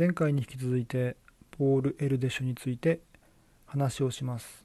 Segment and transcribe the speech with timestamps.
[0.00, 1.18] 前回に引き続いて
[1.50, 3.02] ポール・エルデシュについて
[3.66, 4.64] 話をします。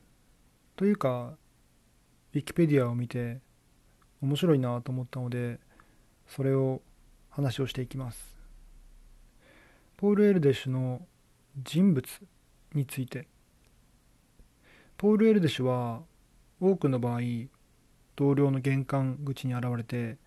[0.78, 1.34] というか
[2.34, 3.42] ウィキペディアを見て
[4.22, 5.60] 面白いなと思ったので
[6.26, 6.82] それを
[7.30, 8.38] 話をしていきます。
[9.98, 11.02] ポール・エルデシュの
[11.62, 12.08] 人物
[12.74, 13.28] について。
[14.96, 16.04] ポール・エルデシュは
[16.62, 17.20] 多くの場合
[18.16, 20.18] 同僚の玄関口に現れて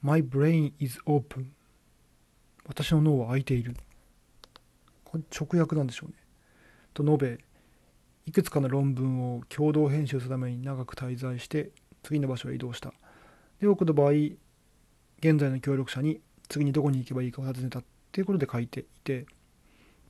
[0.00, 1.48] My brain is open
[2.66, 3.76] 私の脳は開いている。
[5.04, 6.16] これ直訳なんでしょうね。
[6.92, 7.38] と述べ
[8.26, 11.70] いくつかの論文を共同編集するために長く滞在して
[12.02, 12.92] 次の場所へ移動した。
[13.60, 14.10] で多くの場合
[15.18, 19.26] 現在の協力者に次にどこに行けばいいかを尋ねたっていうことで書いていて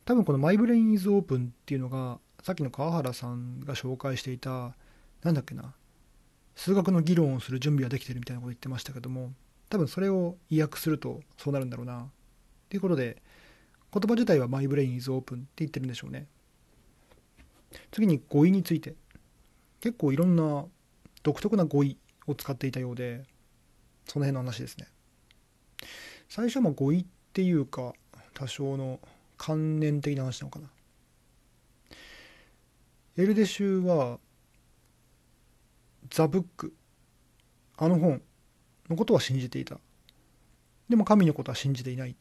[0.04, 4.74] 多分この「マイブレイン・イズ・オープン」っていうのがさっきの川原さんが紹介していた
[5.22, 5.74] なんだっけな
[6.56, 9.32] 数学の議論をする準備はできてるみたいなこと言ってましたけども
[9.70, 12.10] 多分それを意訳するとそうなるんだろうな。
[12.64, 13.22] っていうことで
[13.92, 16.26] 言葉自体は「マイブレイン・イズ・オープン」って言ってるんでしょうね。
[17.90, 18.94] 次に語彙について。
[19.84, 20.64] 結構いろんな
[21.22, 23.22] 独特な語彙を使っていたようで
[24.06, 24.88] その辺の話ですね。
[26.26, 27.92] 最初は語彙っていうか
[28.32, 28.98] 多少の
[29.36, 30.70] 関連的な話なのかな。
[33.18, 34.18] エルデシュは
[36.08, 36.74] ザ・ブック。
[37.76, 38.22] あの本
[38.88, 39.78] のことは信じていた。
[40.88, 42.16] でも神のことは信じていない。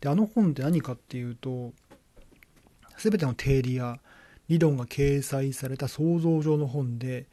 [0.00, 1.72] であの本って何かっていうと
[2.98, 3.98] 全ての定理や
[4.48, 7.26] 理論が掲載された想像上の本で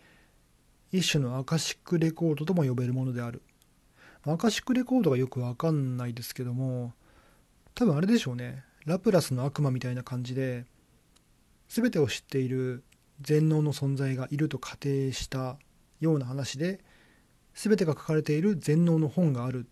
[0.91, 3.41] 一種のアカシックレコードとも呼べるものである。
[4.27, 6.93] アカシックレコードがよくわかんないですけども
[7.75, 8.63] 多分あれでしょうね。
[8.86, 10.66] ラプラスの悪魔みたいな感じで
[11.69, 12.83] 全てを知っている
[13.21, 15.58] 全能の存在がいると仮定した
[15.99, 16.83] ような話で
[17.53, 19.67] 全てが書かれている全能の本がある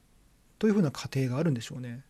[0.60, 2.04] というふうな仮定があるんでしょうね。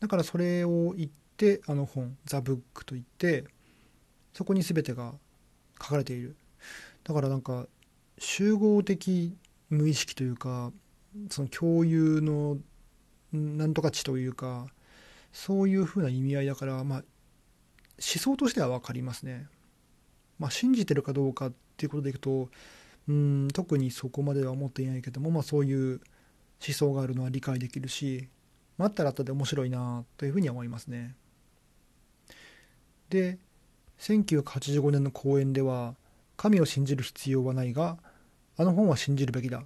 [0.00, 3.44] だからそれを言ってあの本「ザ・ブック」と言って
[4.32, 5.14] そこに全てが
[5.80, 6.36] 書かれている
[7.04, 7.66] だからなんか
[8.18, 9.36] 集合的
[9.70, 10.72] 無意識というか
[11.30, 12.58] その共有の
[13.32, 14.66] なんとか値というか
[15.32, 17.04] そういうふうな意味合いだからまあ思
[17.98, 19.48] 想としては分かりますね。
[20.38, 22.50] まあ、信じてるかどうかっていうことでいくと
[23.08, 26.00] うん特にそこまでは思っていないけども、まあ、そういう
[26.66, 28.28] 思想があるのは理解できるし、
[28.78, 31.14] まあ、あったらあったで面白いなというふうに思いますね。
[33.10, 33.38] で
[33.98, 35.94] 1985年の講演では
[36.36, 37.98] 神を信じる必要はないが
[38.56, 39.60] あの本は信じるべきだ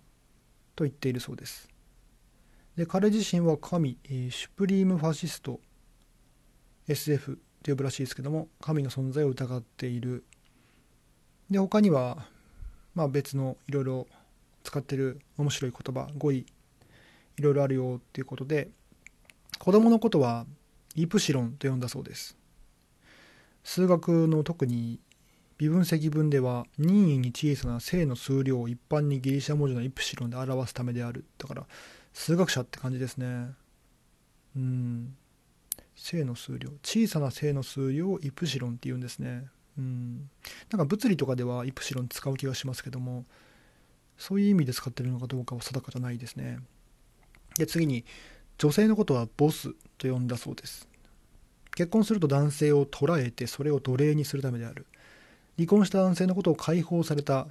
[0.76, 1.68] と言っているそうです
[2.76, 5.60] で彼自身は神、えー、シュプリームファシスト
[6.88, 10.24] SF と呼ぶらしいですけども神の存在を疑っている
[11.50, 12.26] で他には
[12.94, 14.06] まあ別のいろいろ
[14.64, 16.46] 使ってる面白い言葉語彙
[17.36, 18.68] いろいろあるよっていうことで
[19.60, 20.46] 子供のことは
[20.94, 22.34] イプシロンと呼んだそうです。
[23.62, 24.98] 数学の特に
[25.58, 31.26] 微分積分では任意に小さな正の数量を一般にギリシャ文字のイプシロンで表すためである。
[31.36, 31.66] だから
[32.14, 33.50] 数学者って感じですね。
[34.56, 35.14] うん。
[35.94, 36.70] 正の数量。
[36.82, 39.44] 小さな正の数量をイプシロンって言うんですね。
[39.76, 40.30] うん。
[40.70, 43.26] なんか物理とかではイプシロン使う気がしますけども
[44.16, 46.60] そういう意味で使ってるのかどうかは定かじゃないですね。
[47.58, 48.06] で次に
[48.60, 50.86] 女性のことはボスと呼んだそうです
[51.74, 54.86] 結婚すると男性を捕らえてそれを奴隷にするためである
[55.56, 57.48] 離婚した男性のことを解放された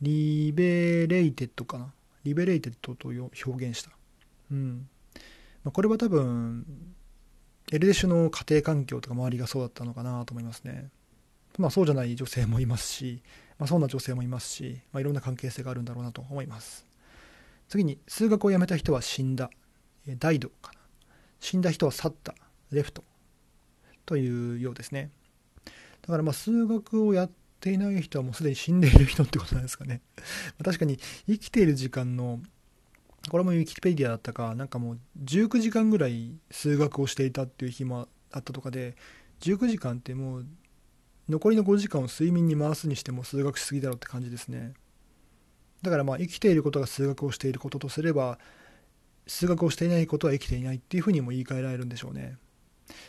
[0.00, 1.92] liberated かな？
[2.24, 3.90] liberated と表現した。
[4.50, 4.88] うん。
[5.62, 6.66] ま、これは多分、
[7.70, 10.88] エルデシュの家庭環境とか周りがそうだったのかなと思いますね。
[11.56, 13.22] まあそうじゃない女性もいますし、
[13.60, 16.84] まあそうな女性もいますし、まあいろんな関係性があるんだろうなと思います。
[17.68, 19.50] 次に、数学をやめた人は死んだ。
[20.06, 20.80] died かな。
[21.40, 22.34] 死んだ人は去った。
[22.70, 23.04] left。
[24.06, 25.10] というようですね。
[26.02, 27.30] だからまあ数学をやっ
[27.60, 30.00] ていない人はもうすでに死んでいる人ってことなんですかね。
[30.62, 32.40] 確かに生きている時間の、
[33.30, 38.96] これもウィキペディアだったか、なんかもう19時間ぐらい数学をしていたっていう日もあったとかで、
[39.40, 40.46] 19時間ってもう
[41.28, 44.74] 残りの5時間を睡眠に回すにしても数学しすぎだろうって感じですね。
[45.82, 48.38] だからまあ生きていることが数学をしていることとすれば、
[49.26, 52.36] 数学をしていないことは生きていないっていうふうにも言い換えられるんでしょうね。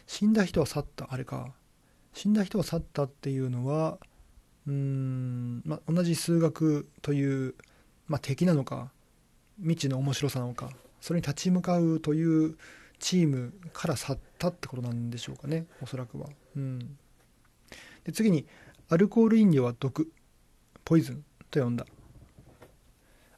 [0.07, 1.53] 死んだ人は去った、あれか。
[2.13, 3.97] 死んだ人は去ったっていうのは、
[4.67, 7.55] うん、ま、同じ数学という、
[8.07, 8.91] ま、敵なのか
[9.59, 10.69] 未知の面白さなのか
[11.01, 12.57] それに立ち向かうという
[12.99, 16.29] チームから去ったってことなんでしょうかねおそらくは。
[16.55, 16.97] うん、
[18.05, 18.45] で次に
[18.89, 20.11] アルコール飲料は毒
[20.85, 21.85] ポイズンと呼んだ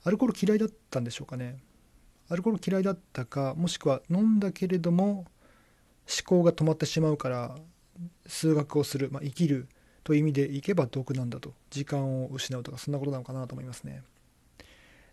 [0.03, 1.57] アルコール嫌いだったんでしょうかね
[2.29, 5.25] アルコール嫌いだったかもしくは飲んだけれども
[6.07, 7.55] 思考が止まってしまうから
[8.27, 9.67] 数学をする、まあ、生きる
[10.03, 14.03] という意味でいけば毒なんだと時間を失うとかそんなことなのかなと思いますね。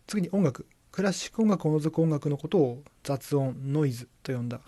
[0.07, 0.67] 次に音楽。
[0.91, 4.61] クラシック音楽を除く音楽のことを雑音ノイズと呼んだ。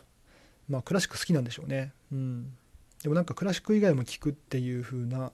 [0.68, 1.92] まあクラシック好きなんでしょうね。
[2.10, 2.56] うん。
[3.02, 5.32] でもなんかクラシック以外も聴くっていう風な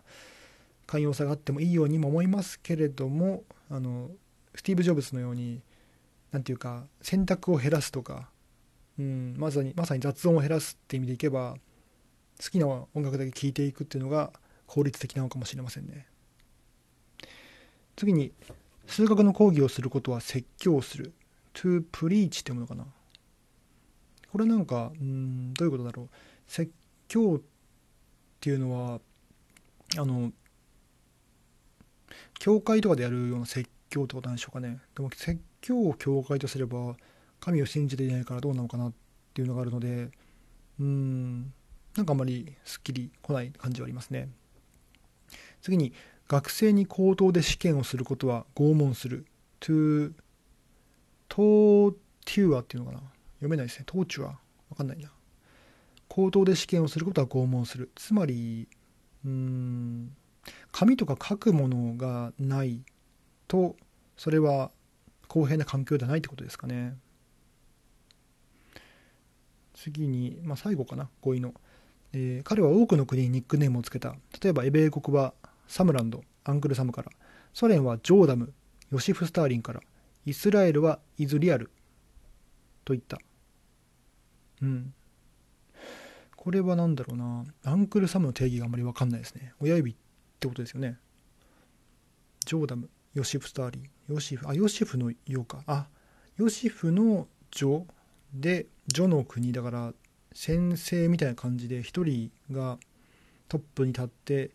[0.86, 4.10] 寛容さがあってもいいようにも思いますけれどもあの
[4.56, 5.62] スティーブ・ジョブズのように
[6.32, 8.28] 何て言うか選択を減らすとか、
[8.98, 11.56] うん、まさにまさに雑音を減らすって意味でいけば
[12.42, 14.32] 好きな音楽だけ聴いていくっていうのが
[14.66, 16.06] 効率的なのかもしれませんね。
[17.96, 18.32] 次に
[18.86, 21.12] 数学の講義をすることは説教する。
[21.52, 22.86] to preach ってものかな。
[24.32, 26.08] これなんかうんどういうことだろう。
[26.46, 26.72] 説
[27.08, 27.40] 教っ
[28.40, 29.00] ていうのは
[29.98, 30.32] あの
[32.38, 34.80] 教会とかでやるような説教ってことなんでしょうかね。
[34.94, 36.96] でも説教を教会とすれば
[37.40, 38.92] 神を信じていないからどうなのかなっ
[39.34, 40.10] ていうのがあるので
[40.78, 41.52] うん
[41.96, 44.28] なんかあまりすっきりこない感じはありますね。
[45.60, 45.92] 次に
[46.28, 49.26] 学生に口頭で試験をすることは拷問する。
[49.60, 50.12] to
[51.28, 51.92] トー
[52.24, 53.02] テュアっていうのかな。
[53.38, 53.84] 読めないですね。
[53.86, 54.36] トーチュアわ
[54.76, 55.10] かんないな。
[56.08, 57.90] 口頭で試験をすることは拷問する。
[57.96, 58.68] つまり
[59.24, 60.16] うん
[60.72, 62.82] 紙とか書くものがない
[63.48, 63.76] と
[64.16, 64.70] それは
[65.30, 66.96] 公平な環境ではないってことですかね。
[69.74, 71.08] 次に、まあ、最後かな。
[71.22, 71.54] 5位の、
[72.12, 74.16] えー、彼は多くの国にニックネームをつけた。
[74.42, 75.32] 例えばエベ国は
[75.68, 77.12] サムランドアンクルサムから。
[77.54, 78.52] ソ連はジョーダム
[78.90, 79.80] ヨシフ・スターリンから。
[80.26, 81.70] イスラエルはイズリアル。
[82.84, 83.20] といった。
[84.62, 84.92] うん。
[86.34, 87.44] これは何だろうな。
[87.62, 89.52] アンクルサムの定義があまり分かんないですね。
[89.60, 89.94] 親指っ
[90.40, 90.98] てことですよね。
[92.44, 92.90] ジョーダム。
[93.14, 93.90] ヨシフ・スターリン。
[94.08, 95.86] ヨシフあヨシフのようかあ
[96.36, 97.84] ヨシフのジョ
[98.32, 99.52] でジョの国。
[99.52, 99.92] だから
[100.32, 102.78] 先生みたいな感じで一人が
[103.48, 104.50] トップに立って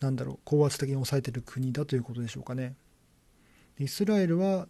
[0.00, 2.74] なんだろう高圧的に抑えてる国だということでしょうかね。
[3.78, 4.66] イスラエルは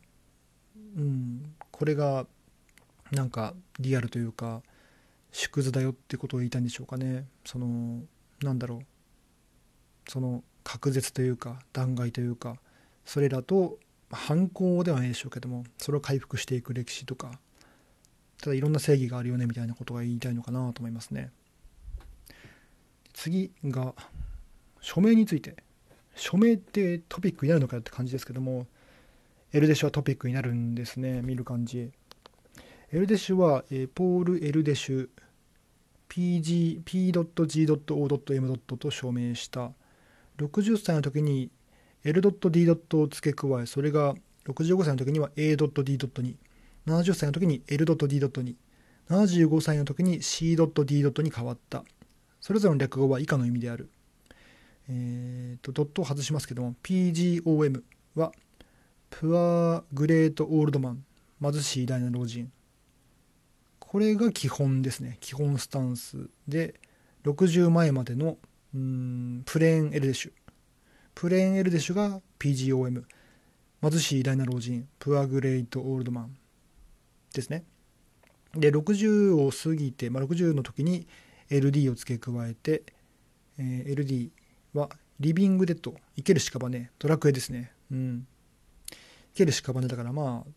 [0.96, 2.26] うんこれが
[3.12, 4.62] なんかリアルというか
[5.30, 7.26] 縮図だよってことを言いたいんでしょうかね。
[7.44, 8.02] その
[8.42, 8.80] なんだろう。
[10.10, 12.56] その隔絶というか弾劾というか
[13.04, 13.78] それらと
[14.10, 17.38] 反抗ではないでしょうけどもそれを回復していく歴史とか
[18.42, 21.30] ただいろんな正義があるよねみたいなことが言いたいのかなと思いますね。
[23.14, 23.94] 次が
[24.80, 25.56] 署名について。
[26.16, 28.66] 署名ってトピックになるのかよって感じですけども
[29.52, 31.90] エルデシュはトピックになるんですね見る感じ。
[32.92, 35.08] エルデシュは、えポール・エルデシュ
[36.08, 38.58] PG P.G.O.M.
[38.58, 39.72] と証明した。
[40.38, 41.50] 60歳の時に
[42.04, 42.28] L.D.
[42.70, 44.14] を付け加えそれが
[44.46, 45.64] 65歳の時には A.D.
[46.22, 46.36] に
[46.86, 48.06] 70歳の時に L.D.
[48.42, 48.56] に
[49.08, 51.22] 75歳の時に C.D.
[51.22, 51.84] に変わった
[52.40, 53.90] それぞれの略語は以下の意味である
[54.88, 57.82] えーと、ドットを外しますけども PGOM
[58.14, 58.32] は
[59.10, 61.04] プアグレートオールドマン
[61.40, 62.50] 貧しい偉大な老人
[63.78, 66.74] これが基本ですね基本スタンスで
[67.24, 68.36] 60前までの
[68.74, 70.32] うんプレーンエルデシュ。
[71.14, 73.04] プレーンエルデシュが PGOM
[73.82, 74.88] 貧しい偉大な老人。
[74.98, 76.36] プアグレートオールドマン。
[77.32, 77.64] ですね。
[78.54, 81.06] で60を過ぎて、まあ、60の時に
[81.50, 82.82] LD を付け加えて、
[83.58, 84.30] えー、LD
[84.74, 84.88] は
[85.20, 85.94] リビングデッド。
[86.16, 87.72] 生ける屍ドラクエですね。
[87.90, 88.26] うん。
[89.34, 90.50] 生ける屍だからまあ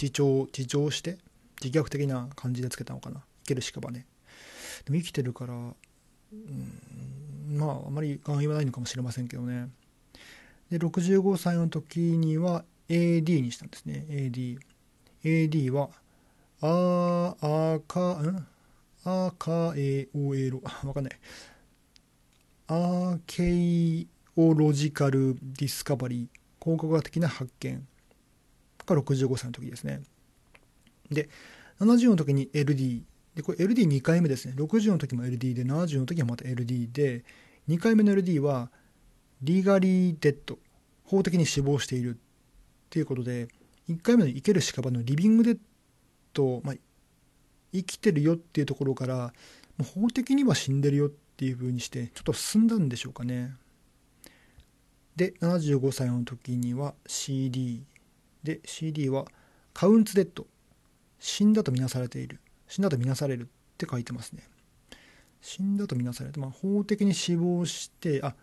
[0.00, 1.18] 自重自重して
[1.62, 3.22] 自虐的な感じでつけたのかな。
[3.44, 3.92] 生ける屍
[4.84, 5.56] でも生きてるからう
[6.36, 7.15] ん
[7.56, 9.68] まああまり願意はないのかもしれませんけどね。
[10.70, 14.04] で65歳の時には AD にしたんですね。
[14.08, 14.58] AD
[15.24, 15.90] AD は
[16.60, 18.46] ああかん？
[19.04, 20.62] あかえおえろ。
[20.84, 21.18] わかんない。
[22.68, 23.48] アーケ
[24.00, 26.28] イオロジカルディスカバリー。
[26.58, 27.86] 考古学的な発見。
[28.86, 30.00] が65歳の時ですね。
[31.10, 31.28] で
[31.80, 33.02] 70の時に LD
[33.34, 34.54] でこれ LD2 回目ですね。
[34.56, 37.24] 60の時も LD で70の時はまた LD で
[37.68, 38.70] 2回目の LD は
[39.42, 40.58] リーガリーデッド
[41.04, 42.18] 法的に死亡しているっ
[42.90, 43.48] ていうことで
[43.88, 45.58] 1回目の生ける屍のリビングデッ
[46.32, 46.74] ド、まあ、
[47.72, 49.32] 生きてるよっていうところからも
[49.80, 53.52] う法的には死んでるよってっていう風にしてちょっと進んだんでしょうかね。
[55.16, 57.84] で75歳の時には CD
[58.42, 59.26] で CD は
[59.74, 60.46] カウンツデッド。
[61.18, 62.40] 死んだとみなされている。
[62.68, 63.46] 死んだとみなされるっ
[63.76, 64.44] て書いてますね。
[65.40, 68.34] 死んだとみなされて、まあ、法的に死亡してあ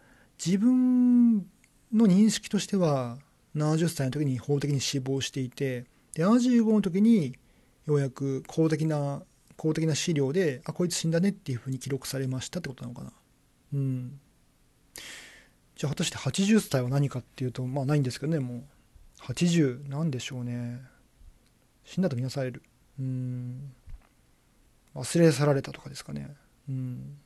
[0.43, 1.39] 自分
[1.93, 3.17] の認識としては
[3.55, 7.35] 70歳の時に法的に死亡していてで75の時に
[7.85, 9.21] ようやく公的な
[9.57, 13.12] 公的な資料であこいつ死んだねっていうふうに記録されましたってことなのかな。
[13.73, 14.19] うん。
[15.75, 18.63] じゃあ果たして80歳は何かっていうとまあないんですけどねもう。
[19.23, 20.81] 80なんでしょうね。
[21.85, 22.62] 死んだとみなされる。
[23.00, 23.73] うん。
[24.95, 26.35] 忘れ去られたとかですかね。
[26.70, 27.17] うん。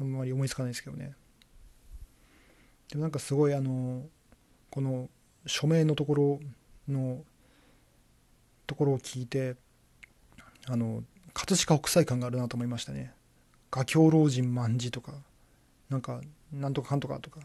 [0.00, 1.14] あんまり思いつかないですけどね。
[2.90, 4.04] でもなんかすごいあの
[4.70, 5.08] この
[5.46, 6.40] 署名のところ
[6.88, 7.24] の
[8.66, 9.56] ところを聞いて
[10.66, 11.02] あの
[11.34, 13.12] 葛飾北斎感があるなと思いましたね。
[13.70, 15.14] 画狂老人万事とか
[15.88, 16.20] なんか
[16.52, 17.40] なんとかかんとかとか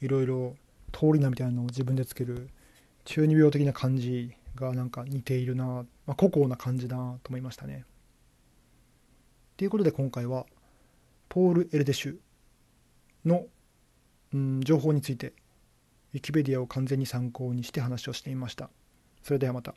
[0.00, 0.56] いろいろ
[0.92, 2.48] 通り名みたいなのを自分でつける
[3.04, 7.84] 中二病的な感じがなんか似ているな、まあ、孤高な感じだなと思いましたね。
[9.58, 10.46] ということで今回は
[11.28, 12.16] ポール・エルデシュ
[13.24, 13.44] の、
[14.32, 15.32] うん、情報について
[16.14, 18.70] ウィキペディアを完全に参考にして話をしてみました。
[19.24, 19.74] それではまた。